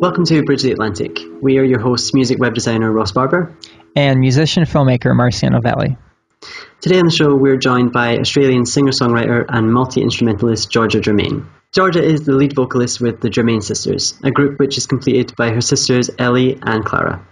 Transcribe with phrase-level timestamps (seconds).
[0.00, 1.18] Welcome to Bridge the Atlantic.
[1.40, 3.56] We are your hosts, music web designer Ross Barber.
[3.96, 5.96] and musician filmmaker Marciano Valley.
[6.80, 11.46] Today on the show, we're joined by Australian singer-songwriter and multi-instrumentalist Georgia Germein.
[11.72, 15.50] Georgia is the lead vocalist with the Germein Sisters, a group which is completed by
[15.50, 17.24] her sisters Ellie and Clara.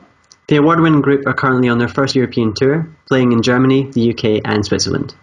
[0.49, 4.43] The award-winning group are currently on their first European tour, playing in Germany, the UK
[4.45, 5.15] and Switzerland.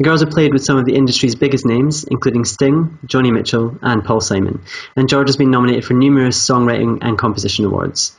[0.00, 3.76] The girls have played with some of the industry's biggest names, including Sting, Joni Mitchell,
[3.82, 4.62] and Paul Simon,
[4.96, 8.16] and Georgia's been nominated for numerous songwriting and composition awards.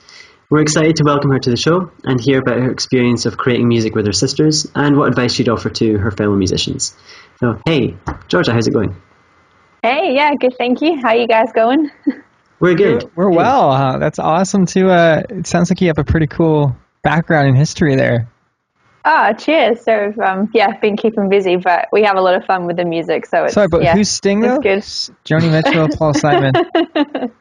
[0.52, 3.68] We're excited to welcome her to the show and hear about her experience of creating
[3.68, 6.96] music with her sisters and what advice she'd offer to her fellow musicians.
[7.40, 8.96] So, hey, Georgia, how's it going?
[9.82, 10.54] Hey, yeah, good.
[10.60, 11.02] Thank you.
[11.02, 11.90] How you guys going?
[12.60, 13.10] We're good.
[13.16, 13.72] We're well.
[13.72, 14.92] Uh, that's awesome too.
[14.92, 18.31] Uh, it sounds like you have a pretty cool background in history there.
[19.04, 19.84] Ah, cheers.
[19.84, 22.86] So, um, yeah, been keeping busy, but we have a lot of fun with the
[22.86, 23.26] music.
[23.26, 24.60] So it's Sorry, but yeah, who's Sting though?
[24.64, 26.54] it's Joni Mitchell, Paul Simon.
[26.94, 27.32] good.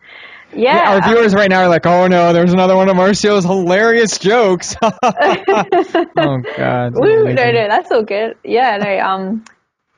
[0.52, 4.18] Yeah, Our viewers right now are like, "Oh no, there's another one of Marcio's hilarious
[4.18, 6.94] jokes." oh God.
[6.94, 8.36] Woo, no, no, that's all good.
[8.42, 9.44] Yeah, no, um,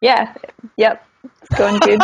[0.00, 0.34] yeah,
[0.76, 2.00] yep, it's going good.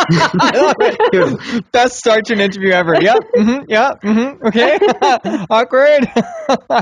[1.11, 1.65] Good.
[1.71, 2.95] Best start to an interview ever.
[3.01, 3.17] Yep.
[3.35, 3.91] Mm-hmm, yeah.
[4.03, 4.77] Mm-hmm, okay.
[5.49, 6.07] Awkward.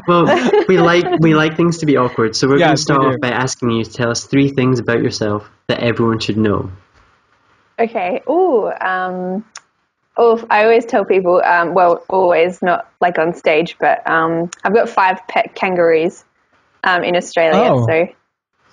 [0.07, 3.15] Well, we like we like things to be awkward, so we're going to start off
[3.21, 6.71] by asking you to tell us three things about yourself that everyone should know.
[7.79, 8.21] okay.
[8.29, 9.45] Ooh, um,
[10.15, 14.73] oh, I always tell people, um, well, always not like on stage, but um, I've
[14.73, 16.23] got five pet kangaroos
[16.83, 17.85] um, in Australia, Oh.
[17.87, 18.07] so.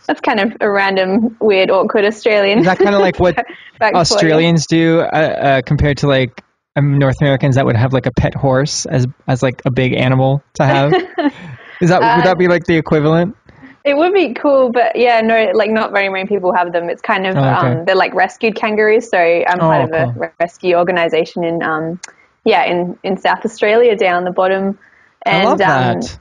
[0.06, 2.60] That's kind of a random, weird, awkward Australian.
[2.60, 3.34] Is that kind of like what
[3.78, 3.97] fact for you.
[4.00, 6.42] Australians do uh, uh, compared to like
[6.76, 9.94] um, North Americans that would have like a pet horse as as like a big
[9.94, 10.93] animal to have?
[11.81, 13.37] Is that would that be like the equivalent?
[13.84, 16.88] It would be cool, but yeah, no, like not very many people have them.
[16.88, 17.66] It's kind of Oh, okay.
[17.66, 19.10] um, they're like rescued kangaroos.
[19.10, 20.31] So I'm Oh, part of a cool.
[20.41, 22.00] rescue organization in um,
[22.44, 24.78] yeah, in in South Australia, down the bottom,
[25.26, 26.19] and I love um, that.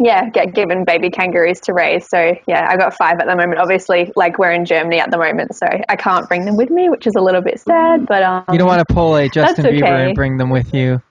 [0.00, 2.08] Yeah, get given baby kangaroos to raise.
[2.08, 3.58] So yeah, I got five at the moment.
[3.60, 6.88] Obviously, like we're in Germany at the moment, so I can't bring them with me,
[6.88, 8.06] which is a little bit sad.
[8.06, 11.02] But um, You don't want to pull a Justin Bieber and bring them with you.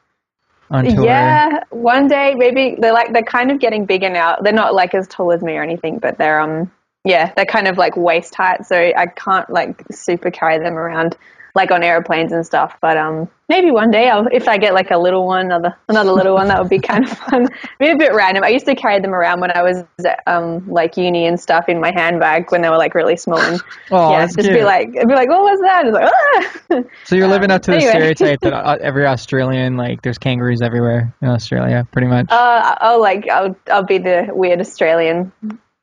[1.05, 4.37] Yeah, one day maybe they're like they're kind of getting bigger now.
[4.41, 6.71] They're not like as tall as me or anything, but they're um
[7.05, 11.15] yeah they're kind of like waist height, so I can't like super carry them around
[11.55, 12.75] like on airplanes and stuff.
[12.81, 16.11] But um maybe one day I'll if I get like a little one, another another
[16.11, 17.47] little one, that would be kind of fun.
[17.79, 18.43] be a bit random.
[18.43, 19.83] I used to carry them around when I was
[20.27, 23.61] um like uni and stuff in my handbag when they were like really small and
[23.91, 25.91] Oh, yeah just be like be like what was that?
[25.91, 26.83] Like ah!
[27.05, 31.13] So you're living up to the stereotype that uh, every Australian like there's kangaroos everywhere
[31.21, 32.27] in Australia, pretty much.
[32.29, 35.31] Uh, I'll like I'll I'll be the weird Australian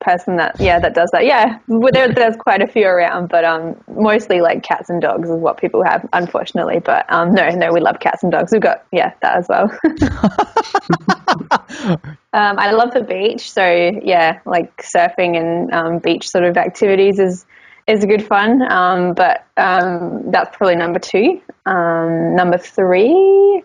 [0.00, 1.24] person that yeah that does that.
[1.24, 5.28] Yeah, well, there, there's quite a few around, but um mostly like cats and dogs
[5.28, 6.80] is what people have, unfortunately.
[6.80, 8.52] But um no no we love cats and dogs.
[8.52, 9.70] We've got yeah that as well.
[12.32, 13.66] um, I love the beach, so
[14.02, 17.46] yeah, like surfing and um, beach sort of activities is
[17.86, 18.62] is good fun.
[18.70, 21.40] Um, but um, that's probably number two.
[21.64, 23.62] Um, number three.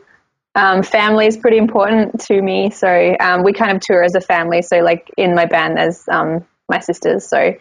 [0.54, 4.22] Um, family is pretty important to me, so um, we kind of tour as a
[4.22, 4.62] family.
[4.62, 7.54] So, like in my band, there's um, my sisters, so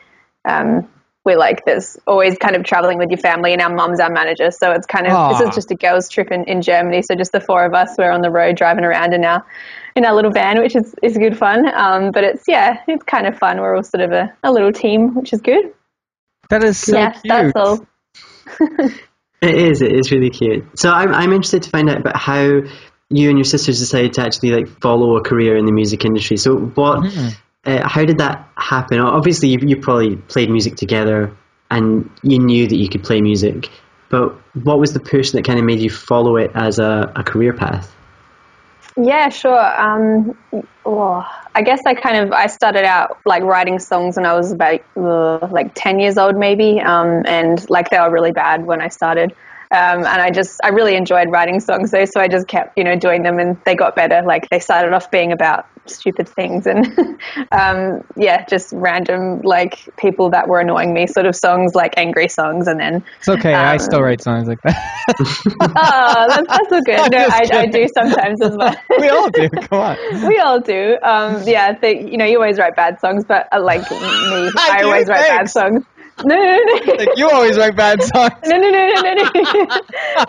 [0.49, 0.89] um,
[1.25, 4.51] we're like there's always kind of traveling with your family, and our mum's our manager.
[4.51, 7.03] So it's kind of this is just a girls' trip in, in Germany.
[7.03, 9.45] So just the four of us, we're on the road driving around in our
[9.95, 11.73] in our little van, which is is good fun.
[11.73, 13.61] Um, but it's yeah, it's kind of fun.
[13.61, 15.73] We're all sort of a, a little team, which is good.
[16.49, 17.25] that is so yeah, cute.
[17.29, 17.87] that's all.
[19.41, 19.83] It is.
[19.83, 20.79] It is really cute.
[20.79, 22.61] So I'm I'm interested to find out about how
[23.09, 26.37] you and your sisters decided to actually like follow a career in the music industry.
[26.37, 27.13] So what?
[27.63, 29.01] Uh, how did that happen?
[29.01, 31.37] Obviously, you, you probably played music together,
[31.71, 33.69] and you knew that you could play music.
[34.09, 37.23] But what was the push that kind of made you follow it as a, a
[37.23, 37.95] career path?
[38.97, 39.81] Yeah, sure.
[39.81, 40.37] Um,
[40.85, 44.53] oh, I guess I kind of I started out like writing songs when I was
[44.53, 48.81] about uh, like ten years old, maybe, um, and like they were really bad when
[48.81, 49.35] I started.
[49.73, 52.05] Um, and I just, I really enjoyed writing songs though.
[52.05, 54.21] So I just kept, you know, doing them and they got better.
[54.27, 56.87] Like they started off being about stupid things and,
[57.53, 62.29] um, yeah, just random, like people that were annoying me sort of songs, like angry
[62.29, 62.67] songs.
[62.67, 63.55] And then it's okay.
[63.55, 64.77] Um, I still write songs like that.
[65.61, 67.01] oh, that's, that's so good.
[67.11, 68.75] No, I, I, do sometimes as well.
[68.99, 69.49] we all do.
[69.49, 70.29] Come on.
[70.29, 70.97] We all do.
[71.03, 71.77] Um, yeah.
[71.85, 75.29] you know, you always write bad songs, but uh, like me, I, I always write
[75.29, 75.85] bad songs.
[76.25, 76.93] No, no, no.
[76.95, 78.33] Like you always write bad songs.
[78.47, 79.31] No, no, no, no, no, no.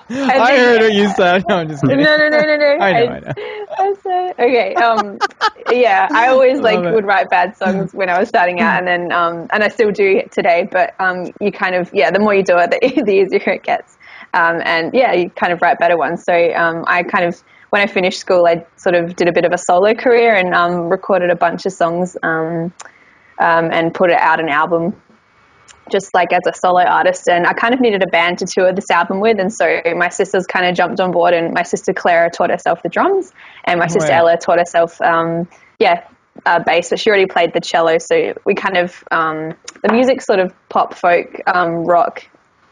[0.09, 1.43] I, I heard what you said.
[1.47, 2.03] No, I'm just kidding.
[2.03, 2.65] No, no, no, no, no.
[2.79, 3.33] I know, I, I know.
[3.77, 4.73] I said, okay.
[4.75, 5.19] Um,
[5.71, 9.11] yeah, I always like would write bad songs when I was starting out, and then
[9.11, 10.67] um, and I still do today.
[10.71, 13.63] But um, you kind of yeah, the more you do it, the, the easier it
[13.63, 13.97] gets.
[14.33, 16.23] Um, and yeah, you kind of write better ones.
[16.23, 19.45] So um, I kind of when I finished school, I sort of did a bit
[19.45, 22.73] of a solo career and um, recorded a bunch of songs um,
[23.39, 25.01] um, and put it out an album
[25.89, 28.73] just like as a solo artist and I kind of needed a band to tour
[28.73, 31.93] this album with and so my sisters kind of jumped on board and my sister
[31.93, 33.31] Clara taught herself the drums
[33.65, 35.47] and my sister Ella taught herself um,
[35.79, 36.07] yeah
[36.45, 40.21] uh, bass but she already played the cello so we kind of um, the music
[40.21, 42.23] sort of pop folk um, rock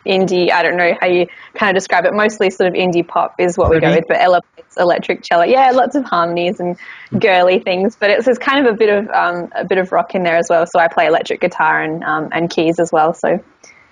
[0.06, 0.52] indie.
[0.52, 2.14] I don't know how you kind of describe it.
[2.14, 3.86] Mostly sort of indie pop is what Pretty.
[3.86, 4.06] we go with.
[4.08, 4.42] But Ella
[4.78, 5.44] electric cello.
[5.44, 6.78] Yeah, lots of harmonies and
[7.20, 7.96] girly things.
[7.96, 10.38] But it's, it's kind of a bit of um, a bit of rock in there
[10.38, 10.66] as well.
[10.66, 13.14] So I play electric guitar and um, and keys as well.
[13.14, 13.44] So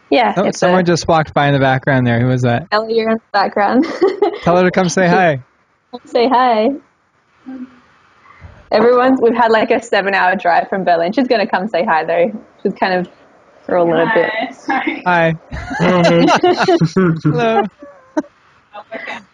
[0.09, 0.33] yeah.
[0.37, 2.19] Oh, someone a, just walked by in the background there.
[2.19, 2.67] Who was that?
[2.71, 3.85] Ella, you're in the background.
[4.41, 5.43] Tell her to come say hi.
[6.05, 6.69] say hi.
[8.71, 9.19] Everyone's.
[9.21, 11.13] We've had like a seven-hour drive from Berlin.
[11.13, 12.43] She's going to come say hi though.
[12.63, 13.09] She's kind of
[13.67, 14.31] for a little bit.
[15.05, 15.35] Hi.
[15.79, 17.63] Hello.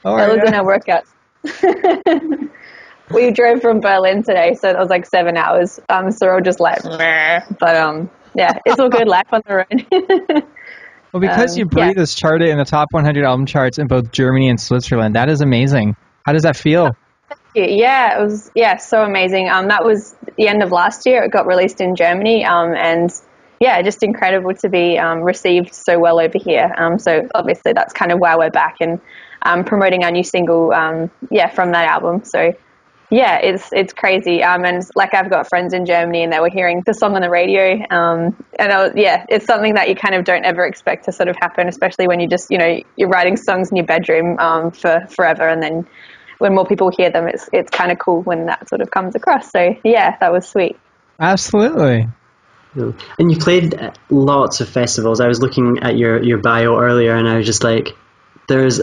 [0.04, 1.06] How are was in our workout.
[3.12, 5.80] we drove from Berlin today, so it was like seven hours.
[5.90, 9.08] Um, so we're all just like, but um, yeah, it's all good.
[9.08, 10.44] Life on the road.
[11.14, 12.06] well, because um, you breathe yeah.
[12.06, 15.96] charted in the top 100 album charts in both Germany and Switzerland, that is amazing.
[16.26, 16.92] How does that feel?
[17.56, 19.48] Yeah, it was yeah so amazing.
[19.48, 21.22] Um, that was the end of last year.
[21.22, 22.44] It got released in Germany.
[22.44, 23.14] Um, and
[23.60, 26.74] yeah, just incredible to be um, received so well over here.
[26.76, 29.00] Um, so obviously that's kind of why we're back and
[29.44, 32.24] um, promoting our new single, um, yeah, from that album.
[32.26, 32.54] So
[33.10, 34.42] yeah, it's it's crazy.
[34.42, 37.22] Um, and like I've got friends in Germany and they were hearing the song on
[37.22, 37.74] the radio.
[37.92, 41.30] Um, and was, yeah, it's something that you kind of don't ever expect to sort
[41.30, 44.38] of happen, especially when you just you know you're writing songs in your bedroom
[44.72, 45.88] for forever, and then
[46.40, 49.16] when more people hear them, it's it's kind of cool when that sort of comes
[49.16, 49.52] across.
[49.52, 50.78] So yeah, that was sweet.
[51.20, 52.08] Absolutely.
[52.76, 53.80] And you played
[54.10, 55.22] lots of festivals.
[55.22, 57.90] I was looking at your, your bio earlier and I was just like,
[58.48, 58.82] there's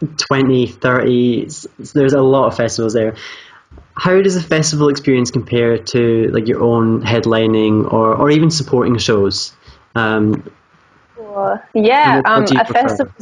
[0.00, 1.48] 20, 30,
[1.94, 3.16] there's a lot of festivals there.
[3.94, 8.96] How does a festival experience compare to like your own headlining or, or even supporting
[8.98, 9.52] shows?
[9.94, 10.50] Um,
[11.74, 13.12] yeah, um, a festival.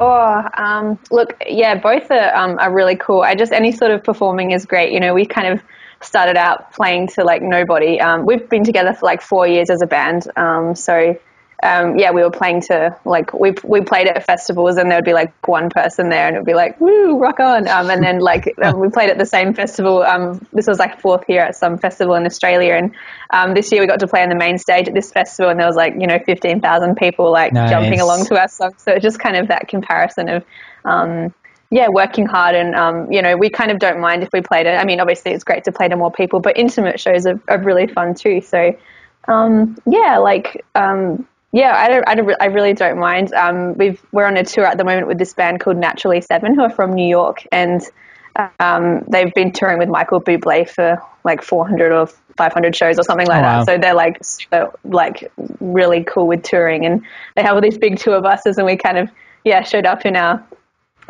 [0.00, 3.22] Oh, um, look, yeah, both are, um, are really cool.
[3.22, 4.92] I just any sort of performing is great.
[4.92, 5.62] You know, we kind of
[6.00, 8.00] started out playing to like nobody.
[8.00, 10.26] Um, we've been together for like four years as a band.
[10.36, 11.16] Um, so
[11.62, 15.04] um, yeah, we were playing to like we we played at festivals and there would
[15.04, 17.68] be like one person there and it would be like woo rock on.
[17.68, 20.02] Um, and then like um, we played at the same festival.
[20.02, 22.92] Um, this was like fourth year at some festival in Australia, and
[23.32, 25.58] um, this year we got to play on the main stage at this festival and
[25.58, 27.70] there was like you know fifteen thousand people like nice.
[27.70, 28.72] jumping along to our song.
[28.78, 30.44] So it's just kind of that comparison of
[30.84, 31.32] um,
[31.70, 34.66] yeah, working hard and um, you know we kind of don't mind if we played
[34.66, 34.74] it.
[34.74, 37.58] I mean, obviously it's great to play to more people, but intimate shows are, are
[37.58, 38.40] really fun too.
[38.40, 38.76] So
[39.28, 43.32] um, yeah, like um, yeah, I don't, I, don't, I really don't mind.
[43.34, 46.54] Um, we've we're on a tour at the moment with this band called Naturally Seven,
[46.54, 47.82] who are from New York, and
[48.58, 52.06] um, they've been touring with Michael Bublé for like 400 or
[52.36, 53.64] 500 shows or something like oh, wow.
[53.64, 53.66] that.
[53.66, 55.30] So they're like super, like
[55.60, 57.02] really cool with touring, and
[57.36, 59.10] they have all these big tour buses, and we kind of
[59.44, 60.42] yeah showed up in our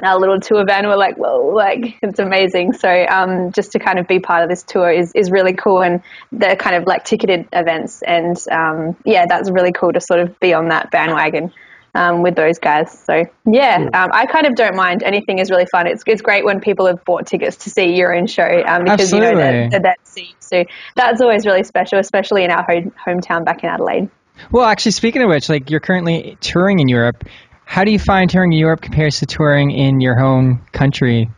[0.02, 2.73] our little tour van we're like whoa like it's amazing.
[2.73, 5.82] So um, just to kind of be part of this tour is, is really cool
[5.82, 10.21] and they're kind of like ticketed events and um, yeah that's really cool to sort
[10.21, 11.52] of be on that bandwagon
[11.94, 12.99] um, with those guys.
[13.06, 15.02] So yeah um, I kind of don't mind.
[15.02, 15.87] Anything is really fun.
[15.87, 19.12] It's, it's great when people have bought tickets to see your own show um, because
[19.12, 19.28] Absolutely.
[19.28, 23.44] you know that, that, seat so that's always really special especially in our home, hometown
[23.44, 24.11] back in Adelaide.
[24.50, 27.25] Well actually speaking of which like you're currently touring in Europe
[27.73, 31.31] how do you find touring in Europe compares to touring in your home country?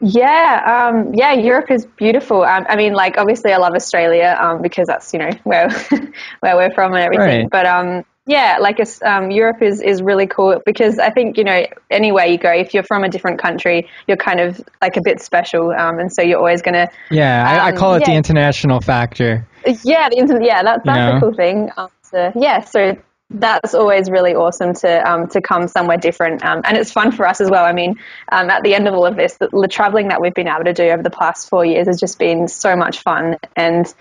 [0.00, 2.42] Yeah, um, yeah, Europe is beautiful.
[2.42, 5.68] Um, I mean, like obviously, I love Australia um, because that's you know where
[6.40, 7.42] where we're from and everything.
[7.42, 7.50] Right.
[7.50, 11.66] But um, yeah, like um, Europe is is really cool because I think you know
[11.90, 15.20] anywhere you go, if you're from a different country, you're kind of like a bit
[15.20, 16.88] special, um, and so you're always gonna.
[17.10, 18.12] Yeah, I, I call it yeah.
[18.12, 19.46] the international factor.
[19.84, 20.46] Yeah, the internet.
[20.46, 21.68] Yeah, that's that's a cool thing.
[21.76, 22.96] Um, so, yeah, so
[23.30, 27.26] that's always really awesome to um, to come somewhere different, um, and it's fun for
[27.26, 27.64] us as well.
[27.64, 30.34] I mean, um, at the end of all of this, the, the, traveling that we've
[30.34, 33.36] been able to do over the past four years has just been so much fun,
[33.54, 33.92] and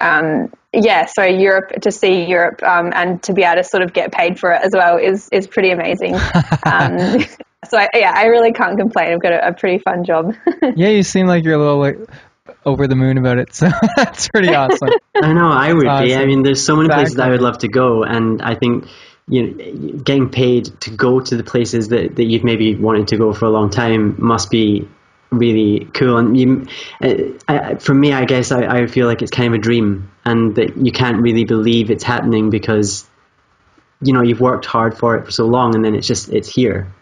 [0.00, 3.92] um, yeah, so Europe to see Europe um, and to be able to sort of
[3.92, 6.14] get paid for it as well is is pretty amazing.
[6.66, 7.24] Um,
[7.68, 9.12] so I, yeah, I really can't complain.
[9.12, 10.34] I've got a, a pretty fun job.
[10.76, 11.98] yeah, you seem like you're a little like
[12.64, 13.54] over the moon about it.
[13.54, 14.90] So that's pretty awesome.
[15.14, 16.06] I know I would awesome.
[16.06, 16.14] be.
[16.14, 18.88] I mean, there's so many places I would love to go, and I think
[19.26, 23.16] you know, getting paid to go to the places that, that you've maybe wanted to
[23.16, 24.88] go for a long time must be
[25.30, 26.18] really cool.
[26.18, 26.66] And you,
[27.48, 30.54] uh, for me, I guess I, I feel like it's kind of a dream, and
[30.56, 33.08] that you can't really believe it's happening because
[34.02, 36.48] you know you've worked hard for it for so long, and then it's just it's
[36.48, 36.92] here.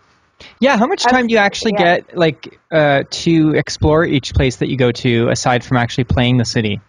[0.61, 1.99] Yeah, how much time do you actually yeah.
[1.99, 6.37] get like uh, to explore each place that you go to aside from actually playing
[6.37, 6.80] the city?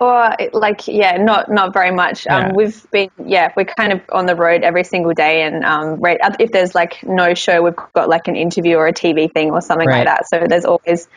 [0.00, 2.26] Or like yeah, not not very much.
[2.26, 2.48] Um, yeah.
[2.48, 6.00] Um, we've been yeah, we're kind of on the road every single day, and um,
[6.00, 9.50] right if there's like no show, we've got like an interview or a TV thing
[9.50, 10.06] or something right.
[10.06, 10.28] like that.
[10.28, 11.08] So there's always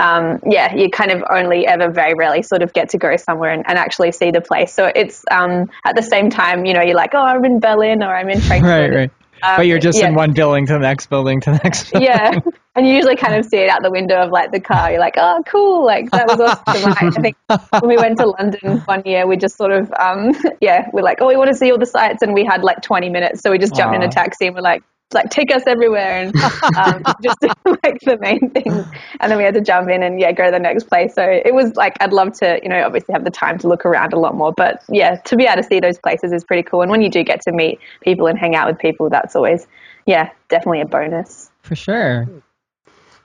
[0.00, 3.50] um, yeah, you kind of only ever very rarely sort of get to go somewhere
[3.50, 4.72] and, and actually see the place.
[4.72, 8.02] So it's um, at the same time, you know, you're like, oh, I'm in Berlin
[8.02, 8.90] or I'm in Frankfurt.
[8.90, 9.10] right, right.
[9.42, 10.08] Um, but you're just yeah.
[10.08, 12.08] in one building to the next building to the next building.
[12.08, 12.40] Yeah.
[12.76, 14.90] And you usually kind of see it out the window of like the car.
[14.90, 15.84] You're like, oh, cool.
[15.84, 16.94] Like that was awesome.
[17.00, 20.88] I think when we went to London one year, we just sort of, um, yeah,
[20.92, 22.22] we're like, oh, we want to see all the sights.
[22.22, 23.40] And we had like 20 minutes.
[23.40, 24.02] So we just jumped Aww.
[24.02, 24.82] in a taxi and we're like,
[25.14, 26.36] like take us everywhere and
[26.76, 28.86] um, just like the main things
[29.20, 31.22] and then we had to jump in and yeah go to the next place so
[31.22, 34.12] it was like i'd love to you know obviously have the time to look around
[34.12, 36.82] a lot more but yeah to be able to see those places is pretty cool
[36.82, 39.66] and when you do get to meet people and hang out with people that's always
[40.06, 42.26] yeah definitely a bonus for sure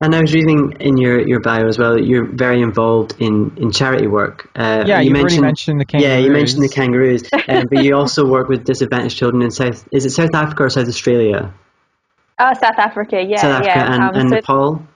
[0.02, 3.56] and I was reading in your, your bio as well that you're very involved in,
[3.56, 4.52] in charity work.
[4.54, 6.12] Uh, yeah, you mentioned, mentioned the kangaroos.
[6.12, 9.88] Yeah, you mentioned the kangaroos, um, but you also work with disadvantaged children in South.
[9.94, 11.54] Is it South Africa or South Australia?
[12.38, 13.94] Oh, South Africa, yeah, South Africa yeah.
[13.94, 14.88] and, um, and so, Nepal.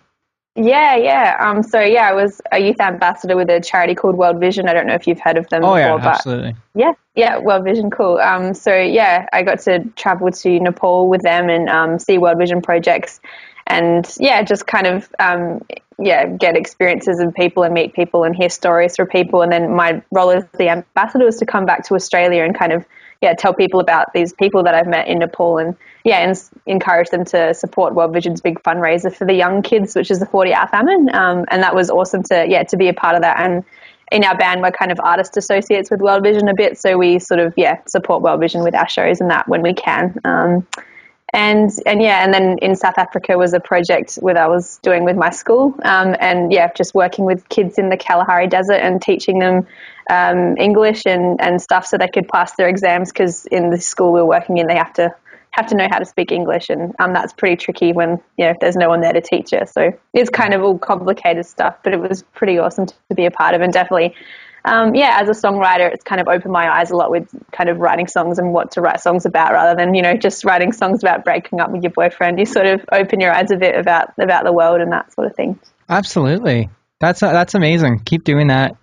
[0.56, 1.38] Yeah, yeah.
[1.40, 4.68] Um, so yeah, I was a youth ambassador with a charity called World Vision.
[4.68, 6.56] I don't know if you've heard of them oh, before, yeah, but absolutely.
[6.76, 8.18] yeah, yeah, World Vision, cool.
[8.18, 12.40] Um, so yeah, I got to travel to Nepal with them and um, see World
[12.40, 13.22] Vision projects,
[13.68, 15.62] and yeah, just kind of um,
[15.98, 19.42] yeah, get experiences of people and meet people and hear stories from people.
[19.42, 22.74] And then my role as the ambassador was to come back to Australia and kind
[22.74, 22.86] of
[23.22, 27.10] yeah, tell people about these people that I've met in Nepal and yeah, and encourage
[27.10, 30.54] them to support World Vision's big fundraiser for the young kids, which is the 40
[30.54, 31.14] hour famine.
[31.14, 33.40] Um, and that was awesome to yeah to be a part of that.
[33.40, 33.66] And
[34.12, 37.20] in our band, we're kind of artist associates with World Vision a bit, so we
[37.20, 40.18] sort of yeah support World Vision with our shows and that when we can.
[40.24, 40.68] Um,
[41.34, 45.04] and and yeah, and then in South Africa was a project that I was doing
[45.04, 49.02] with my school, um, and yeah, just working with kids in the Kalahari Desert and
[49.02, 49.68] teaching them
[50.10, 54.12] um, English and, and stuff so they could pass their exams because in the school
[54.12, 55.14] we were working in they have to
[55.60, 58.52] have to know how to speak English and um, that's pretty tricky when you know
[58.52, 59.62] if there's no one there to teach you.
[59.66, 63.26] So it's kind of all complicated stuff, but it was pretty awesome to, to be
[63.26, 64.16] a part of and definitely.
[64.66, 67.70] Um, yeah, as a songwriter, it's kind of opened my eyes a lot with kind
[67.70, 70.74] of writing songs and what to write songs about, rather than you know just writing
[70.74, 72.38] songs about breaking up with your boyfriend.
[72.40, 75.28] You sort of open your eyes a bit about about the world and that sort
[75.28, 75.60] of thing.
[75.88, 78.00] Absolutely, that's that's amazing.
[78.00, 78.76] Keep doing that.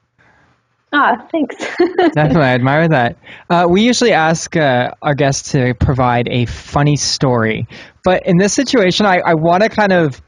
[0.93, 1.57] Ah, thanks.
[2.15, 3.19] Definitely, I admire that.
[3.51, 7.67] Uh, we usually ask uh, our guests to provide a funny story,
[8.05, 10.23] but in this situation, I, I want to kind of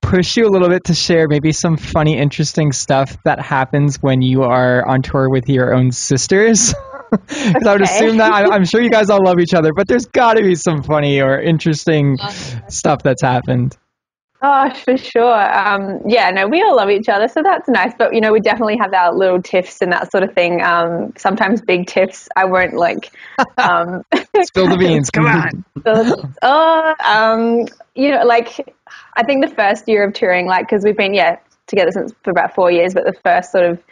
[0.00, 4.22] push you a little bit to share maybe some funny, interesting stuff that happens when
[4.22, 6.74] you are on tour with your own sisters.
[7.10, 7.68] Because okay.
[7.70, 10.04] I would assume that I, I'm sure you guys all love each other, but there's
[10.04, 12.18] got to be some funny or interesting
[12.68, 13.74] stuff that's happened.
[14.40, 15.58] Oh, for sure.
[15.58, 17.92] Um, yeah, no, we all love each other, so that's nice.
[17.96, 20.62] But you know, we definitely have our little tiffs and that sort of thing.
[20.62, 22.28] Um, sometimes big tiffs.
[22.36, 23.12] I won't like
[23.58, 24.04] um,
[24.42, 25.10] spill the beans.
[25.10, 25.64] Come on.
[26.42, 28.74] oh, um, you know, like
[29.14, 32.30] I think the first year of touring, like because we've been yeah together since for
[32.30, 33.82] about four years, but the first sort of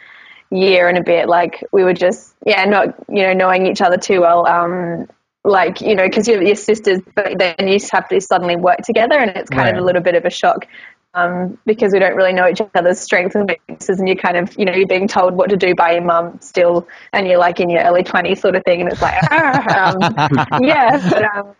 [0.49, 3.97] year and a bit, like we were just yeah not you know knowing each other
[3.97, 4.47] too well.
[4.47, 5.07] Um,
[5.47, 9.17] like you know because you're your sisters but then you have to suddenly work together
[9.17, 9.75] and it's kind right.
[9.75, 10.67] of a little bit of a shock
[11.13, 14.53] um, because we don't really know each other's strengths and weaknesses and you're kind of
[14.57, 17.59] you know you're being told what to do by your mum still and you're like
[17.59, 19.95] in your early 20s sort of thing and it's like ah,
[20.51, 21.55] um, yeah but, um,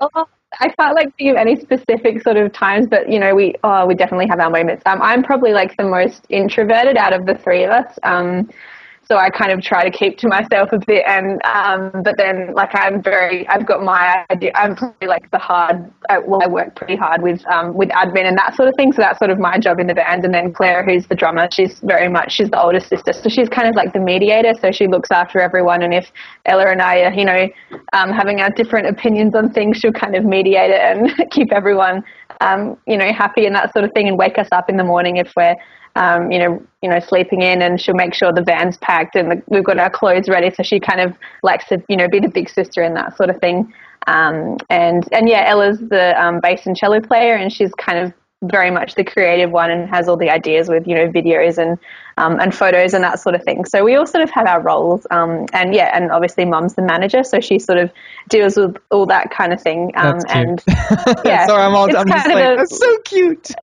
[0.00, 0.26] oh,
[0.58, 3.86] I can't like think of any specific sort of times, but you know, we oh,
[3.86, 4.82] we definitely have our moments.
[4.84, 7.98] Um, I'm probably like the most introverted out of the three of us.
[8.02, 8.50] Um,
[9.10, 11.02] so I kind of try to keep to myself a bit.
[11.04, 14.52] And um, but then like I'm very, I've got my idea.
[14.54, 15.90] I'm probably like the hard.
[16.08, 18.92] Uh, well, I work pretty hard with um, with admin and that sort of thing.
[18.92, 20.24] So that's sort of my job in the band.
[20.24, 23.48] And then Claire, who's the drummer, she's very much she's the older sister, so she's
[23.48, 24.54] kind of like the mediator.
[24.60, 25.82] So she looks after everyone.
[25.82, 26.12] And if
[26.46, 27.48] Ella and I are, you know,
[27.92, 32.04] um, having our different opinions on things, she'll kind of mediate it and keep everyone,
[32.40, 34.84] um, you know, happy and that sort of thing, and wake us up in the
[34.84, 35.56] morning if we're
[35.96, 39.30] um, you know, you know, sleeping in, and she'll make sure the van's packed and
[39.30, 40.50] the, we've got our clothes ready.
[40.50, 43.30] So she kind of likes to, you know, be the big sister and that sort
[43.30, 43.72] of thing.
[44.06, 48.12] Um, and and yeah, Ella's the um, bass and cello player, and she's kind of
[48.42, 51.78] very much the creative one and has all the ideas with you know videos and
[52.16, 53.64] um, and photos and that sort of thing.
[53.64, 56.82] So we all sort of have our roles, um, and yeah, and obviously Mum's the
[56.82, 57.90] manager, so she sort of
[58.28, 59.92] deals with all that kind of thing.
[59.94, 60.62] Um, and
[61.24, 63.48] yeah, sorry, I'm, all, I'm just like, a, that's so cute.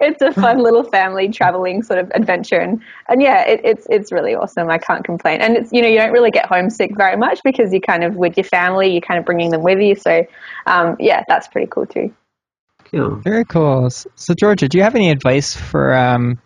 [0.00, 4.12] it's a fun little family traveling sort of adventure, and and yeah, it, it's it's
[4.12, 4.70] really awesome.
[4.70, 7.72] I can't complain, and it's you know you don't really get homesick very much because
[7.72, 9.94] you're kind of with your family, you're kind of bringing them with you.
[9.94, 10.26] So
[10.66, 12.14] um, yeah, that's pretty cool too.
[12.90, 13.16] Cool.
[13.16, 13.90] Very cool.
[13.90, 16.38] So, Georgia, do you have any advice for um,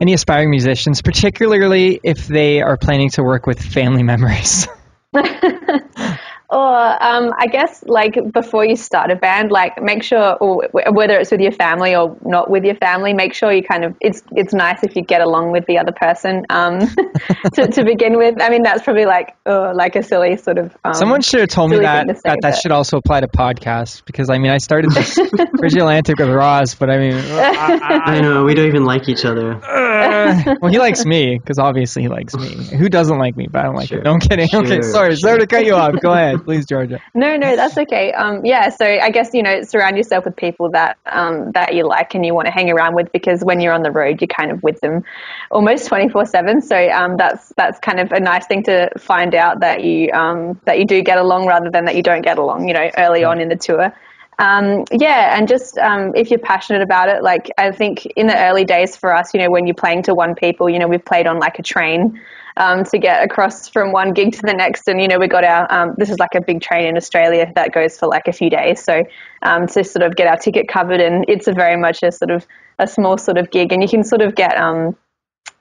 [0.00, 4.66] any aspiring musicians, particularly if they are planning to work with family members?
[6.48, 11.18] Or um, I guess like before you start a band, like make sure, or whether
[11.18, 14.22] it's with your family or not with your family, make sure you kind of it's
[14.30, 16.78] it's nice if you get along with the other person um,
[17.54, 18.40] to to begin with.
[18.40, 20.76] I mean, that's probably like oh, like a silly sort of.
[20.84, 24.04] Um, Someone should have told me that say, that, that should also apply to podcasts
[24.04, 25.18] because I mean I started this
[25.76, 29.54] Atlantic with Roz, but I mean I, I, know we don't even like each other.
[29.54, 32.54] Uh, well, he likes me because obviously he likes me.
[32.78, 33.48] Who doesn't like me?
[33.50, 33.98] But I don't like sure.
[33.98, 34.04] it.
[34.04, 34.48] No, I'm kidding.
[34.48, 34.64] Sure.
[34.64, 35.92] Okay, sorry, sorry to cut you off.
[36.00, 37.00] Go ahead please, Georgia.
[37.14, 38.12] No, no, that's okay.
[38.12, 41.86] Um, yeah, so I guess you know, surround yourself with people that um, that you
[41.86, 44.28] like and you want to hang around with because when you're on the road, you're
[44.28, 45.04] kind of with them
[45.50, 46.60] almost twenty four seven.
[46.60, 50.60] So um, that's that's kind of a nice thing to find out that you um,
[50.64, 52.68] that you do get along rather than that you don't get along.
[52.68, 53.92] You know, early on in the tour.
[54.38, 58.38] Um, yeah, and just um, if you're passionate about it, like I think in the
[58.38, 61.04] early days for us, you know, when you're playing to one people, you know, we've
[61.04, 62.20] played on like a train
[62.56, 64.88] um, to get across from one gig to the next.
[64.88, 67.52] And, you know, we got our, um, this is like a big train in Australia
[67.54, 68.82] that goes for like a few days.
[68.82, 69.04] So
[69.42, 72.30] um, to sort of get our ticket covered, and it's a very much a sort
[72.30, 72.46] of
[72.78, 73.72] a small sort of gig.
[73.72, 74.96] And you can sort of get, um,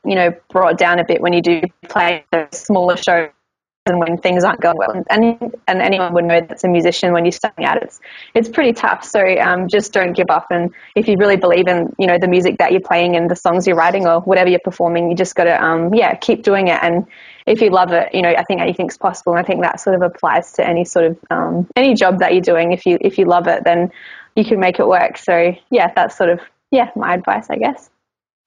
[0.06, 3.30] you know, brought down a bit when you do play smaller show
[3.88, 5.04] and when things aren't going well.
[5.10, 8.00] And, and anyone would know that's a musician when you're starting out, it's
[8.34, 9.04] it's pretty tough.
[9.04, 10.48] So um, just don't give up.
[10.50, 13.36] And if you really believe in you know the music that you're playing and the
[13.36, 16.68] songs you're writing or whatever you're performing, you just got to um, yeah keep doing
[16.68, 16.80] it.
[16.82, 17.06] And
[17.46, 19.34] if you love it, you know I think anything's possible.
[19.34, 22.34] And I think that sort of applies to any sort of um, any job that
[22.34, 22.72] you're doing.
[22.72, 23.92] If you if you love it, then
[24.36, 25.18] you can make it work.
[25.18, 26.40] So yeah, that's sort of
[26.72, 27.90] yeah my advice, I guess.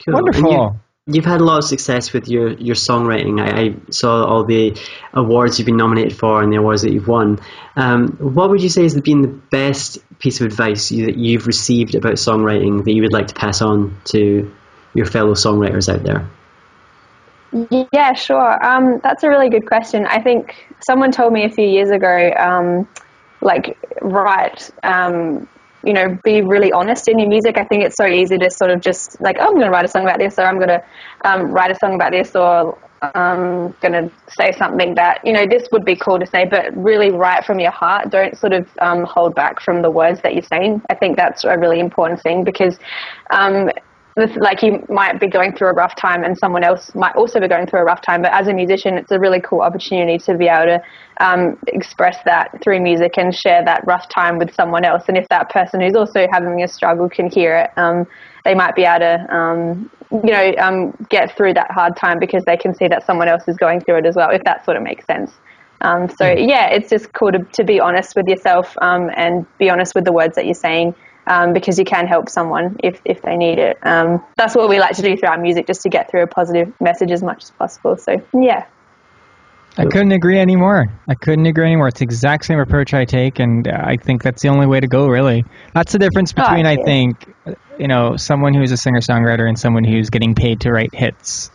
[0.05, 0.15] Cool.
[0.15, 3.41] Wonderful you've had a lot of success with your, your songwriting.
[3.41, 4.79] I, I, saw all the
[5.15, 7.41] awards you've been nominated for and the awards that you've won.
[7.77, 11.47] Um, what would you say has been the best piece of advice you, that you've
[11.47, 14.55] received about songwriting that you would like to pass on to
[14.93, 16.29] your fellow songwriters out there?
[17.91, 18.65] Yeah, sure.
[18.65, 20.05] Um, that's a really good question.
[20.05, 22.87] I think someone told me a few years ago, um,
[23.41, 25.49] like, write um,
[25.89, 27.57] you know, be really honest in your music.
[27.57, 29.87] I think it's so easy to sort of just like, oh, I'm going to write
[29.87, 30.85] a song about this, or I'm going to
[31.25, 35.47] um, write a song about this, or I'm going to say something that, you know,
[35.47, 38.11] this would be cool to say, but really write from your heart.
[38.11, 40.83] Don't sort of um, hold back from the words that you're saying.
[40.91, 42.79] I think that's a really important thing because
[43.31, 43.71] um,
[44.37, 47.49] like you might be going through a rough time and someone else might also be
[47.49, 50.37] going through a rough time but as a musician it's a really cool opportunity to
[50.37, 50.83] be able to
[51.21, 55.05] um, express that through music and share that rough time with someone else.
[55.09, 58.07] And if that person who's also having a struggle can hear it um,
[58.45, 62.45] they might be able to um, you know um, get through that hard time because
[62.45, 64.77] they can see that someone else is going through it as well if that sort
[64.77, 65.33] of makes sense.
[65.81, 66.49] Um, so mm.
[66.49, 70.05] yeah it's just cool to, to be honest with yourself um, and be honest with
[70.05, 70.95] the words that you're saying
[71.29, 73.79] um, because you can help someone if, if they need it.
[73.83, 76.27] Um, that's what we like to do through our music, just to get through a
[76.27, 77.97] positive message as much as possible.
[77.97, 78.67] So, yeah.
[79.77, 80.87] I couldn't agree anymore.
[81.07, 81.89] I couldn't agree anymore.
[81.89, 84.89] It's the exact same approach I take, and I think that's the only way to
[84.89, 85.45] go, really.
[85.73, 87.33] That's the difference between, oh, I think,
[87.79, 91.53] you know, someone who's a singer songwriter and someone who's getting paid to write hits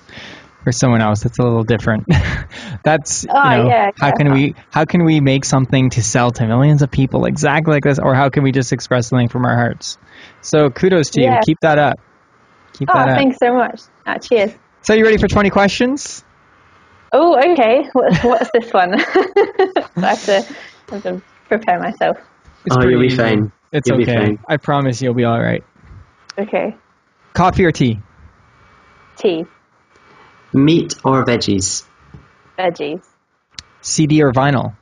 [0.64, 1.22] for someone else.
[1.24, 2.08] That's a little different.
[2.84, 6.32] That's oh, you know, yeah, how can we how can we make something to sell
[6.32, 9.46] to millions of people exactly like this, or how can we just express something from
[9.46, 9.98] our hearts?
[10.42, 11.36] So kudos to yeah.
[11.36, 11.42] you.
[11.46, 12.00] Keep that up.
[12.74, 13.18] Keep oh, that up.
[13.18, 13.82] thanks so much.
[14.06, 14.52] Uh, cheers.
[14.82, 16.24] So you ready for twenty questions?
[17.14, 17.88] Oh, okay.
[17.94, 18.96] What's this one?
[19.00, 20.42] I have to,
[20.90, 22.18] have to prepare myself.
[22.66, 23.52] It's oh, you'll be fine.
[23.72, 24.38] It's you'll okay.
[24.50, 25.64] I promise you'll be all right.
[26.38, 26.76] Okay.
[27.34, 28.00] Coffee or tea?
[29.16, 29.46] Tea.
[30.54, 31.84] Meat or veggies?
[32.58, 33.04] Veggies.
[33.82, 34.76] CD or vinyl?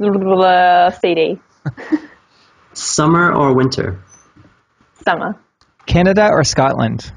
[0.00, 1.40] Uh, CD.
[2.72, 4.02] Summer or winter?
[5.04, 5.36] Summer.
[5.86, 7.12] Canada or Scotland?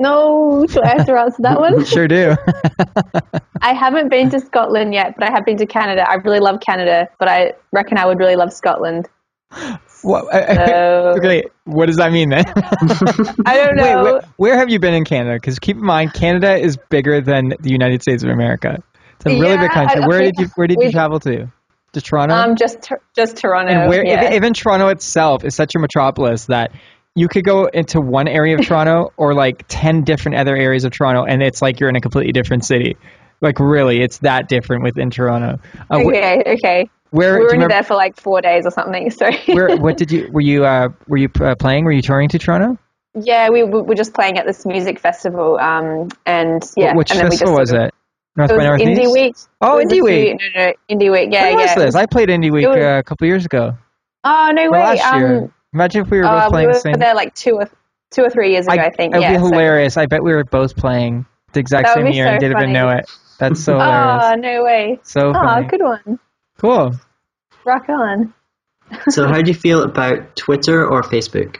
[0.00, 1.84] No, do I have to answer that one?
[1.92, 2.34] Sure do.
[3.62, 6.04] I haven't been to Scotland yet, but I have been to Canada.
[6.08, 9.08] I really love Canada, but I reckon I would really love Scotland.
[10.02, 12.44] What, So- okay, what does that mean then?
[13.46, 14.20] I don't Wait, know.
[14.36, 15.34] where, have you been in Canada?
[15.36, 18.82] Because keep in mind, Canada is bigger than the United States of America.
[19.16, 20.02] It's a really Yeah, big country.
[20.02, 21.50] I- Where I- did you Where did you we've- travel to?
[21.94, 22.34] To Toronto.
[22.34, 23.70] Um, just just Toronto.
[23.70, 24.32] and where yeah.
[24.34, 26.72] even, Toronto itself is such a metropolis that
[27.14, 30.92] you could go into one area of Toronto or like ten different other areas of
[30.92, 32.96] Toronto, and it's like you're in a completely different city.
[33.42, 35.58] Like really, it's that different within Toronto.
[35.90, 36.90] Uh, okay, okay.
[37.12, 39.10] Where we were only there for like four days or something.
[39.18, 41.84] So where what did you were you uh, were you uh, playing?
[41.84, 42.76] Were you touring to Toronto?
[43.14, 45.58] yeah, we we were just playing at this music festival.
[45.60, 47.94] Um, and yeah, Wh- Which and then festival we was just, it?
[48.36, 49.00] North It by was Northeast.
[49.02, 49.36] Indie Week.
[49.60, 50.40] Oh, Indie Week.
[50.40, 51.28] few- No, no, Indie Week.
[51.30, 51.74] Yeah, when yeah.
[51.76, 51.94] was this?
[51.94, 53.76] I played Indie Week was- uh, a couple years ago.
[54.24, 54.78] oh no Or way.
[54.78, 55.52] last um, year.
[55.74, 56.94] Imagine if we were both uh, we playing were the same.
[56.94, 57.68] there like two or
[58.10, 59.14] two or three years ago, I, think.
[59.14, 59.96] It would yeah, be so- hilarious.
[59.98, 62.88] I bet we were both playing the exact That same year and didn't even know
[62.88, 63.04] it.
[63.38, 64.24] That's so hilarious.
[64.24, 65.00] Oh no way.
[65.02, 65.66] so Oh, funny.
[65.66, 66.18] good one.
[66.58, 66.92] Cool.
[67.64, 68.34] Rock on.
[69.08, 71.58] So, how do you feel about Twitter or Facebook?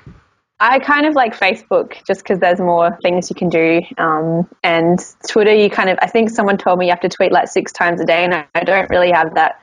[0.60, 3.80] I kind of like Facebook just because there's more things you can do.
[3.98, 7.32] Um, and Twitter, you kind of, I think someone told me you have to tweet
[7.32, 9.60] like six times a day, and I, I don't really have that.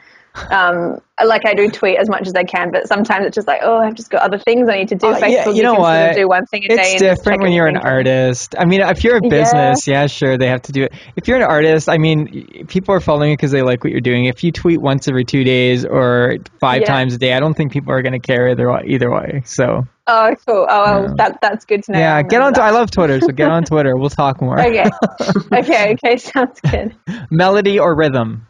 [0.51, 3.59] Um, like I do tweet as much as I can, but sometimes it's just like,
[3.63, 5.07] oh, I've just got other things I need to do.
[5.07, 6.15] Uh, Facebook, yeah, you know can sort what?
[6.15, 6.75] do one thing a day.
[6.93, 8.55] It's different when you're an artist.
[8.57, 10.07] I mean, if you're a business, yeah.
[10.07, 10.93] sure, they have to do it.
[11.17, 13.99] If you're an artist, I mean, people are following you because they like what you're
[14.01, 14.25] doing.
[14.25, 16.87] If you tweet once every two days or five Yeah.
[16.87, 19.41] times a day, I don't think people are going to care either way, either way.
[19.45, 20.65] So, Oh, cool.
[20.67, 21.13] Oh, well, Yeah.
[21.17, 21.99] that that's good to know.
[21.99, 22.47] yeah, get on.
[22.53, 23.95] remember I love Twitter, so get on Twitter.
[23.95, 24.59] We'll talk more.
[24.59, 24.85] Okay.
[25.53, 25.93] okay.
[25.93, 26.17] Okay.
[26.17, 26.95] Sounds good.
[27.29, 28.47] Melody or rhythm?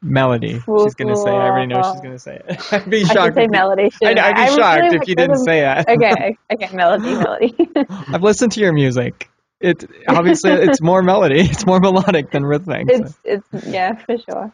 [0.00, 0.54] Melody.
[0.60, 1.30] She's gonna say.
[1.30, 1.34] it.
[1.34, 2.60] I already know she's gonna say it.
[2.72, 3.34] I'd be I shocked.
[3.34, 3.82] say if you- melody.
[3.84, 4.44] I'd, shouldn't I'd be I?
[4.44, 5.44] I shocked really if like you didn't rhythm.
[5.44, 5.86] say it.
[5.88, 6.36] Okay.
[6.52, 6.76] Okay.
[6.76, 7.14] Melody.
[7.14, 7.54] Melody.
[8.14, 9.28] I've listened to your music.
[9.60, 11.40] It obviously it's more melody.
[11.40, 12.86] It's more melodic than rhythmic.
[12.88, 12.96] so.
[13.02, 13.18] it's
[13.52, 14.52] it's yeah for sure.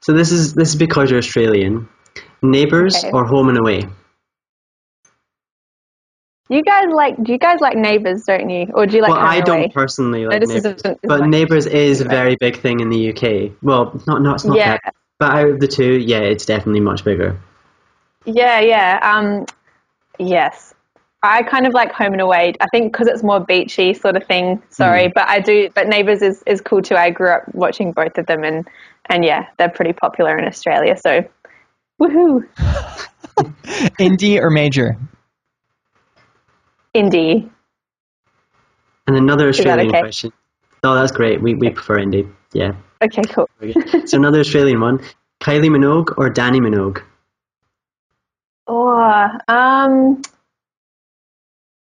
[0.00, 1.88] So, this is this is because you're Australian.
[2.42, 3.10] Neighbours Okay.
[3.12, 3.86] or Home and Away?
[6.54, 7.22] You guys like?
[7.22, 8.24] Do you guys like neighbors?
[8.24, 8.68] Don't you?
[8.74, 9.10] Or do you like?
[9.12, 12.36] well, I don't personally like this Neighbours, isn't- it's but like- Neighbours is a very
[12.36, 13.52] big thing in the UK.
[13.62, 14.72] Well, not not it's not Yeah.
[14.84, 17.36] that, but out of the two, yeah, it's definitely much bigger.
[18.24, 19.00] Yeah, yeah.
[19.02, 19.46] Um,
[20.18, 20.72] yes.
[21.22, 22.52] I kind of like Home and Away.
[22.60, 24.62] I think because it's more beachy sort of thing.
[24.68, 25.70] Sorry, but I do.
[25.74, 26.96] But Neighbours is, is cool too.
[26.96, 28.68] I grew up watching both of them, and
[29.06, 30.96] and yeah, they're pretty popular in Australia.
[30.98, 31.24] So,
[32.00, 32.46] woohoo,
[33.98, 34.96] Indie or major?
[36.94, 37.50] Indie.
[39.06, 40.00] And another Australian okay?
[40.00, 40.32] question.
[40.82, 41.42] Oh, that's great.
[41.42, 42.30] We we prefer indie.
[42.52, 42.74] Yeah.
[43.02, 43.48] Okay, cool.
[44.06, 45.00] So another Australian one:
[45.40, 47.02] Kylie Minogue or Dannii Minogue?
[48.66, 50.22] Oh, um,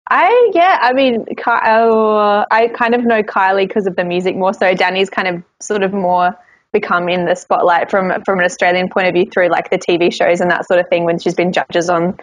[0.08, 0.78] I yeah.
[0.80, 4.52] I mean, Ky- oh, I kind of know Kylie because of the music more.
[4.52, 6.36] So Dannii's kind of sort of more
[6.72, 10.12] become in the spotlight from from an Australian point of view through like the TV
[10.12, 12.18] shows and that sort of thing when she's been judges on.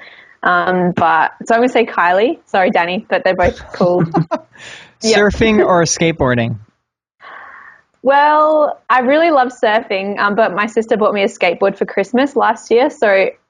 [0.45, 2.39] Um, but so I'm gonna say Kylie.
[2.45, 4.03] Sorry, Dannii, but they're both cool.
[5.01, 5.17] Yeah.
[5.19, 6.60] Surfing or skateboarding?
[8.01, 12.36] Well, I really love surfing, um, but my sister bought me a skateboard for Christmas
[12.36, 12.89] last year.
[12.91, 13.08] So,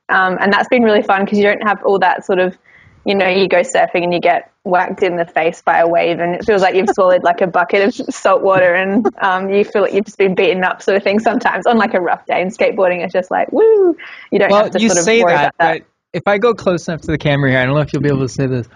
[0.07, 2.57] um, and that's been really fun because you don't have all that sort of,
[3.05, 6.19] you know, you go surfing and you get whacked in the face by a wave,
[6.19, 9.65] and it feels like you've swallowed like a bucket of salt water, and um, you
[9.65, 11.19] feel like you've just been beaten up, sort of thing.
[11.19, 13.97] Sometimes on like a rough day, and skateboarding is just like woo.
[14.31, 15.79] You don't Well, have to you sort of say worry that, about that.
[15.81, 18.01] but if I go close enough to the camera here, I don't know if you'll
[18.01, 18.69] be able to see this.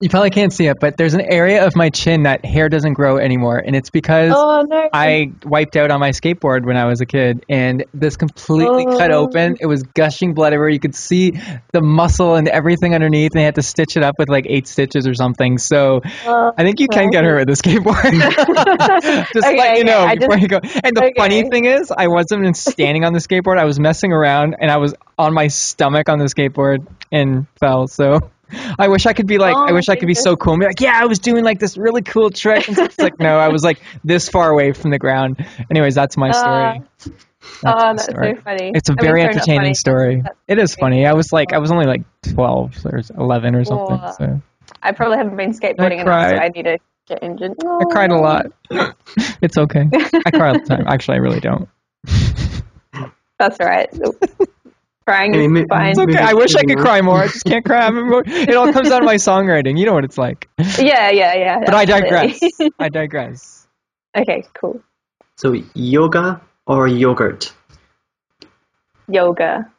[0.00, 2.92] You probably can't see it, but there's an area of my chin that hair doesn't
[2.92, 4.88] grow anymore, and it's because Oh no!
[4.92, 9.10] I wiped out on my skateboard when I was a kid, and this completely cut
[9.10, 9.24] Oh.
[9.24, 9.56] open.
[9.60, 10.68] It was gushing blood everywhere.
[10.70, 11.32] You could see
[11.72, 14.68] the muscle and everything underneath, and they had to stitch it up with like eight
[14.68, 15.58] stitches or something.
[15.58, 18.02] So Oh, I think you can get hurt with a skateboard.
[19.32, 20.60] Just Okay, let you know I before just- you go.
[20.84, 23.58] And the funny thing is, I wasn't even standing on the skateboard.
[23.58, 27.88] I was messing around, and I was on my stomach on the skateboard and fell.
[27.88, 28.30] So.
[28.78, 30.60] I wish I could be like, Oh, I wish I could be so cool and
[30.60, 32.68] be like, yeah, I was doing like this really cool trick.
[32.68, 35.44] And it's like, no, I was like this far away from the ground.
[35.70, 36.82] Anyways, that's my uh, story.
[36.98, 38.34] That's oh, my that's story.
[38.34, 38.72] so funny.
[38.74, 40.20] It's a I very not entertaining story.
[40.22, 41.06] That's It is funny.
[41.06, 44.00] I was like, I was only like 12 or 11 or something.
[44.18, 44.42] So
[44.82, 46.30] I probably haven't been skateboarding enough, cried.
[46.30, 47.54] so I need to get injured.
[47.64, 48.20] I cried a oh.
[48.20, 48.46] lot.
[49.42, 49.88] it's okay.
[50.26, 50.84] I cry all the time.
[50.86, 51.68] Actually, I really don't.
[53.38, 53.88] That's all right.
[55.08, 55.90] Crying I mean, is mo- fine.
[55.92, 56.18] It's okay.
[56.18, 57.16] I wish I could cry more.
[57.22, 57.86] I just can't cry.
[57.86, 59.78] I'm emo- it all comes out of my songwriting.
[59.78, 60.50] You know what it's like.
[60.78, 61.60] Yeah, yeah, yeah.
[61.64, 62.38] But I digress.
[62.78, 63.66] I digress.
[64.14, 64.82] okay, cool.
[65.36, 67.54] So yoga or yogurt?
[69.08, 69.72] Yoga.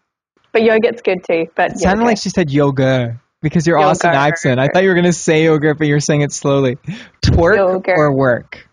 [0.52, 1.46] But yogurt's good too.
[1.54, 2.06] But It sounded yoga.
[2.10, 4.18] like she said yoga because your Aussie Yoga.
[4.18, 4.60] accent.
[4.60, 6.78] I thought you were gonna say yogurt, but you were saying it slowly.
[7.22, 7.92] Twerk Yoga.
[7.92, 8.68] or work?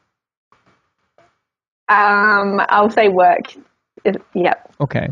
[1.89, 3.55] Um, I'll say work.
[4.07, 4.55] Is, yeah.
[4.81, 5.09] I Okay,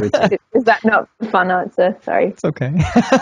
[0.00, 0.38] would say.
[0.54, 1.96] Is that not a fun answer?
[2.02, 2.26] Sorry.
[2.28, 2.72] it's okay.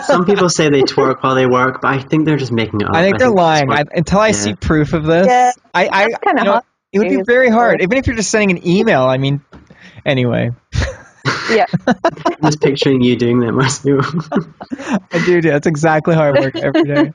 [0.03, 2.87] Some people say they twerk while they work, but I think they're just making it
[2.87, 2.95] up.
[2.95, 3.71] I think they're it's lying.
[3.71, 4.31] I, until I Yeah.
[4.33, 6.63] see proof of this, Yeah, I, I that's kinda hard
[6.93, 9.01] it would be very hard, even if you're just sending an email.
[9.03, 9.41] I mean,
[10.05, 10.51] anyway,
[11.51, 11.65] Yeah.
[11.87, 14.01] I'm just picturing you doing that, Marcio.
[15.13, 15.41] I do.
[15.41, 15.49] do.
[15.49, 17.11] That's exactly how I work every day.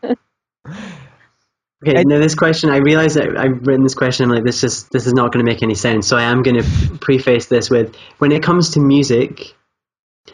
[1.86, 4.24] Okay, I- now this question, I realize that I've written this question.
[4.24, 6.06] I'm like, this just this is not going to make any sense.
[6.06, 9.54] So I am going to preface this with, when it comes to music,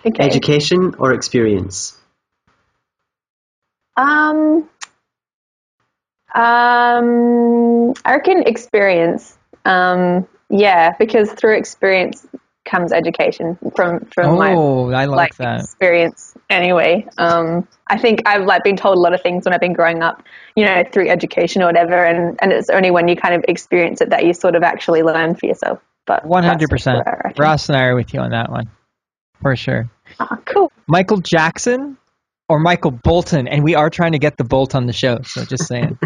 [0.05, 0.23] Okay.
[0.25, 1.97] education or experience.
[3.97, 4.69] Um,
[6.35, 9.39] um, I reckon experience.
[9.65, 12.27] Um, yeah, because through experience
[12.67, 15.61] comes education from from my Oh, I like, like that.
[15.61, 17.07] experience anyway.
[17.19, 20.03] Um, I think I've like been told a lot of things when I've been growing
[20.03, 20.23] up,
[20.57, 24.01] you know, through education or whatever, and and it's only when you kind of experience
[24.01, 25.81] it that you sort of actually learn for yourself.
[26.07, 26.99] But One hundred percent.
[26.99, 27.43] what I reckon.
[27.43, 28.69] Ross and I are with you on that one,
[29.41, 29.89] for sure.
[30.21, 30.71] Ah, cool.
[30.87, 31.97] Michael Jackson
[32.49, 35.19] or Michael Bolton, and we are trying to get the Bolt on the show.
[35.25, 35.99] So just saying,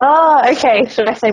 [0.00, 0.86] Oh, okay.
[0.86, 1.30] Should I say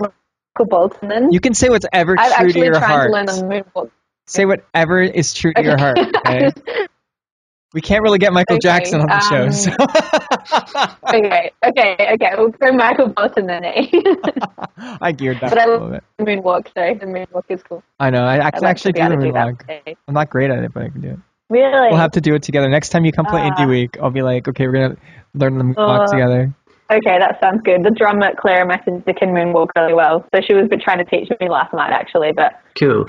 [0.58, 3.10] Michael you can say whatever I've true to your heart.
[3.12, 3.90] to.
[4.26, 5.98] Say whatever is true to your heart.
[5.98, 6.50] Okay.
[7.74, 9.44] We can't really get Michael Okay, Jackson on the show.
[9.44, 9.70] um, So.
[11.08, 12.30] okay, okay, okay.
[12.36, 13.86] We'll go Michael Bolton then, eh?
[15.00, 16.04] I geared that but I a little love bit.
[16.18, 16.94] the moonwalk, though.
[16.94, 17.82] The moonwalk is cool.
[17.98, 18.24] I know.
[18.24, 19.96] I, I I can like actually do the to do moonwalk.
[20.06, 21.18] I'm not great at it, but I can do it.
[21.48, 21.88] Really?
[21.88, 22.68] We'll have to do it together.
[22.68, 23.50] Next time you come play Ah.
[23.54, 24.96] Indie Week, I'll be like, okay, we're gonna
[25.32, 26.52] learn the moonwalk Uh, together.
[26.92, 27.82] Okay, that sounds good.
[27.82, 31.26] The drummer at Clara Message can moonwalk really well, so she was trying to teach
[31.40, 32.32] me last night actually.
[32.32, 33.06] But Cool.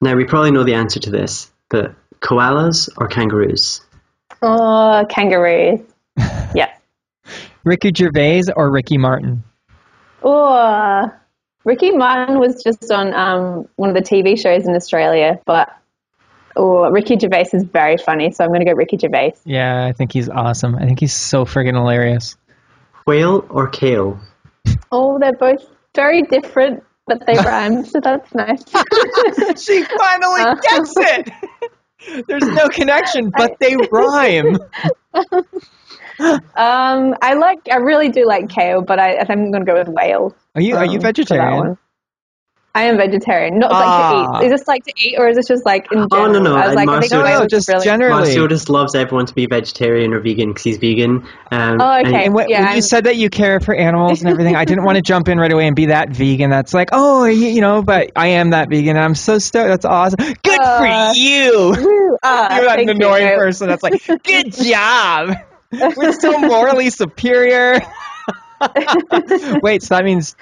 [0.00, 3.82] Now we probably know the answer to this, but koalas or kangaroos?
[4.40, 5.80] oh, kangaroos.
[6.54, 6.72] yeah.
[7.64, 9.44] Ricky Gervais or Ricky Martin?
[10.22, 11.12] Oh,
[11.64, 15.68] Ricky Martin was just on um, one of the TV shows in Australia, but
[16.56, 19.34] oh, Ricky Gervais is very funny, so I'm going to go Ricky Gervais.
[19.44, 20.76] Yeah, I think he's awesome.
[20.76, 22.36] I think he's so friggin' hilarious.
[23.08, 24.20] Whale or kale?
[24.92, 25.64] Oh, they're both
[25.96, 28.62] very different, but they rhyme, so that's nice.
[29.64, 30.54] she finally Uh.
[30.56, 31.30] gets it.
[32.28, 34.58] There's no connection, but they rhyme.
[36.54, 39.72] um, I like, I really do like kale, but I, I think I'm going to
[39.72, 40.36] go with whale.
[40.54, 41.78] Are you are you um, for that vegetarian?
[42.78, 42.84] One.
[42.84, 43.58] I am vegetarian.
[43.58, 44.38] Not like Ah.
[44.38, 44.46] to eat.
[44.52, 46.32] Is this like to eat, or is this just like in Oh, general?
[46.32, 48.34] no, no, I was and like, I think Marcio- No, just really generally.
[48.34, 51.24] Marcio just loves everyone to be vegetarian or vegan because he's vegan.
[51.50, 52.06] Um, Oh, okay.
[52.06, 54.56] and- And when, Yeah, when you I'm- said that you care for animals and everything,
[54.56, 56.50] I didn't want to jump in right away and be that vegan.
[56.50, 58.96] That's like, oh, you, you know, but I am that vegan.
[58.96, 59.68] And I'm so stoked.
[59.68, 60.18] That's awesome.
[60.42, 61.74] Good Uh, for you.
[61.78, 63.06] Woo, ah, You're not an thank you.
[63.06, 63.68] annoying person.
[63.68, 65.34] That's like, good job.
[65.96, 67.80] We're so morally superior.
[69.62, 70.34] Wait, so that means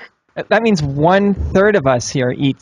[0.48, 2.56] that means one third of us here eat,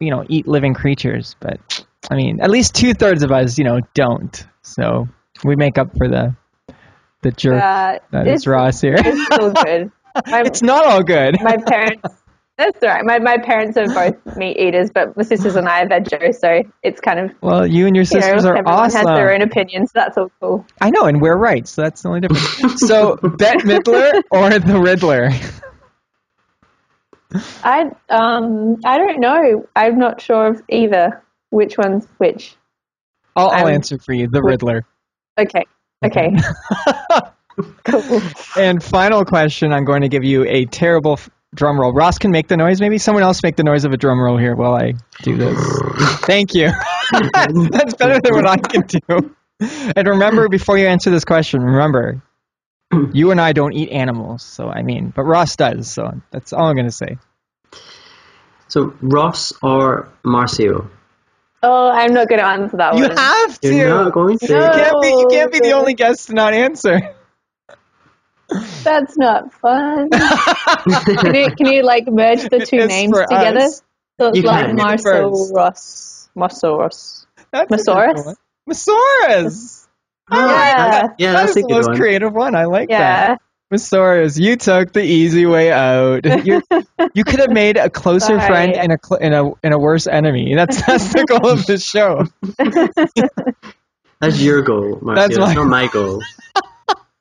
[0.00, 1.36] you know, eat living creatures.
[1.40, 4.44] But I mean, at least two thirds of us, you know, don't.
[4.62, 5.08] So
[5.44, 6.34] we make up for the
[7.22, 8.96] the jerk Uh, that it's, is Ross here.
[8.98, 9.90] it's good.
[10.26, 11.36] My, it's not all good.
[11.40, 12.02] my parents.
[12.56, 13.04] That's right.
[13.04, 16.62] My, my parents are both meat eaters, but my sisters and I are veggie, so
[16.82, 19.06] it's kind of well, you and your you know sisters are everyone awesome.
[19.06, 19.92] has their own opinions.
[19.92, 20.66] So that's all cool.
[20.80, 22.80] I know, and we're right, so that's the only difference.
[22.80, 25.30] so, Bette Midler or the Riddler?
[27.62, 29.66] I um I don't know.
[29.76, 31.22] I'm not sure of either.
[31.50, 32.56] Which one's which?
[33.36, 34.28] I'll, I'll answer for you.
[34.28, 34.84] The Riddler.
[35.38, 35.64] Okay.
[36.04, 36.30] Okay.
[37.84, 38.20] cool.
[38.56, 41.92] And final question, I'm going to give you a terrible f- drum roll.
[41.92, 42.80] Ross can make the noise.
[42.80, 45.58] Maybe someone else make the noise of a drum roll here while I do this.
[46.22, 46.70] Thank you.
[47.12, 49.34] That's better than what I can do.
[49.96, 52.22] And remember, before you answer this question, remember,
[53.12, 54.42] you and I don't eat animals.
[54.42, 55.90] So, I mean, but Ross does.
[55.90, 57.18] So that's all I'm going to say.
[58.68, 60.88] so Ross or Marcio?
[61.62, 63.16] Oh, I'm not going to answer that You one.
[63.16, 63.74] have to.
[63.74, 64.46] You're not going to.
[64.46, 67.00] You can't be, you can't be the only guest to not answer.
[68.84, 70.08] That's not fun.
[70.10, 73.60] can you can you like merge the two It's names together?
[73.60, 73.82] us.
[74.20, 74.76] So it's You like can.
[74.76, 75.52] Marcel First.
[75.54, 76.30] Ross.
[76.34, 77.26] Marcel Ross.
[77.52, 78.36] That's a good
[78.68, 79.87] Masaurus?
[80.30, 80.40] One.
[80.40, 80.48] Masaurus.
[80.48, 81.08] yeah.
[81.18, 81.96] Yeah, That that's is a the good most one.
[81.96, 82.54] creative one.
[82.54, 83.28] I like that.
[83.30, 83.36] Yeah.
[83.72, 86.24] Masaurus, you took the easy way out.
[86.46, 86.62] you
[87.14, 88.46] you could have made a closer Sorry.
[88.46, 90.54] friend and a cl- and a and a worse enemy.
[90.54, 92.24] That's that's the goal of this show.
[94.20, 95.20] That's your goal, Marcia.
[95.20, 96.22] That's That's my- not my goal.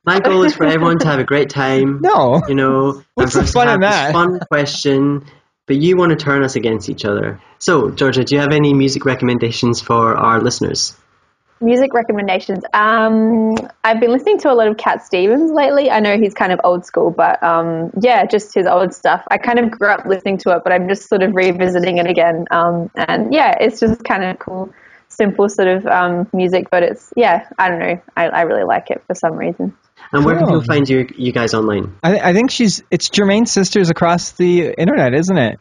[0.06, 2.00] my goal is for everyone to have a great time.
[2.02, 2.42] No.
[2.48, 4.14] You know, What's and the fun in that?
[4.14, 5.26] fun question,
[5.68, 7.40] but you want to turn us against each other.
[7.60, 10.96] So, Georgia, do you have any music recommendations for our listeners?
[11.60, 12.64] Music recommendations.
[12.74, 15.90] Um, I've been listening to a lot of Cat Stevens lately.
[15.90, 19.24] I know he's kind of old school, but um, yeah, just his old stuff.
[19.30, 22.08] I kind of grew up listening to it, but I'm just sort of revisiting it
[22.08, 22.46] again.
[22.52, 24.72] Um, and yeah, it's just kind of cool,
[25.10, 28.02] simple sort of um, music, but it's yeah, I don't know.
[28.16, 29.76] I, I really like it for some reason.
[30.12, 30.62] And where can Cool.
[30.62, 31.96] people find you, you guys online?
[32.04, 35.60] I, I think she's it's Germein's sisters across the internet, isn't it?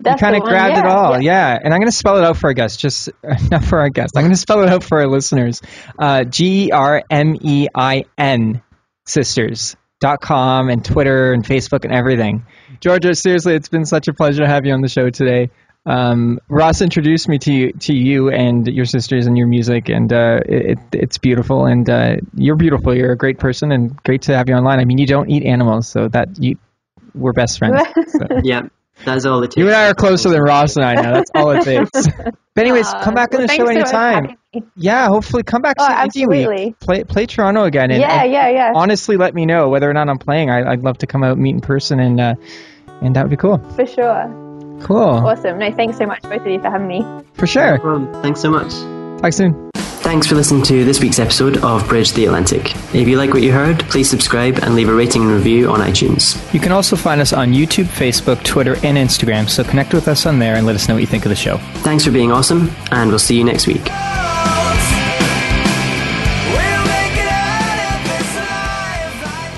[0.00, 1.54] That's you kind of one, grabbed it all, yeah.
[1.54, 1.58] yeah.
[1.62, 3.10] And I'm going to spell it out for our guests, just
[3.50, 4.16] not for our guests.
[4.16, 5.60] I'm going to spell it out for our listeners.
[5.98, 8.62] Uh, G E R M E I N
[9.04, 12.46] sisters dot com and Twitter and Facebook and everything.
[12.80, 15.50] Georgia, seriously, it's been such a pleasure to have you on the show today.
[15.86, 20.12] Um, Ross introduced me to you, to you and your sisters and your music, and
[20.12, 21.64] uh, it, it's beautiful.
[21.64, 22.94] And uh, you're beautiful.
[22.94, 24.80] You're a great person, and great to have you online.
[24.80, 26.58] I mean, you don't eat animals, so that you
[27.14, 27.80] we're best friends.
[28.08, 28.26] So.
[28.42, 28.68] Yeah,
[29.04, 29.56] that's all it takes.
[29.56, 31.12] You and I are closer than Ross and I now.
[31.14, 31.90] That's all it takes.
[32.54, 34.36] But anyways, Aw, come back on well, the show thanks so anytime.
[34.74, 36.48] Yeah, hopefully come back Oh, CBD week.
[36.48, 36.74] absolutely.
[36.80, 37.92] Play play Toronto again.
[37.92, 38.72] And, Yeah, and yeah, yeah.
[38.74, 40.50] Honestly, let me know whether or not I'm playing.
[40.50, 42.34] I, I'd love to come out, meet in person, and uh,
[43.00, 43.58] and that would be cool.
[43.76, 44.78] For sure.
[44.82, 44.98] Cool.
[44.98, 45.58] Awesome.
[45.60, 47.04] No, thanks so much, both of you, for having me.
[47.34, 47.78] For sure.
[47.78, 48.22] No.
[48.22, 48.72] Thanks so much.
[49.22, 49.67] Talk soon.
[50.08, 52.74] Thanks for listening to this week's episode of Bridge the Atlantic.
[52.94, 55.80] If you like what you heard, please subscribe and leave a rating and review on
[55.80, 56.42] iTunes.
[56.54, 59.50] You can also find us on YouTube, Facebook, Twitter, and Instagram.
[59.50, 61.36] So connect with us on there and let us know what you think of the
[61.36, 61.58] show.
[61.82, 63.84] Thanks for being awesome, and we'll see you next week.
[63.84, 63.92] We'll make
[67.12, 69.52] it out of this alive, I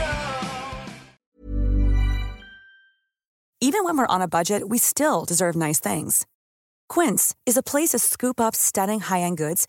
[1.46, 2.44] know.
[3.60, 6.26] Even when we're on a budget, we still deserve nice things.
[6.88, 9.68] Quince is a place to scoop up stunning high-end goods